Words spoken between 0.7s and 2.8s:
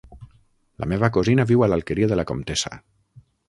La meva cosina viu a l'Alqueria de la Comtessa.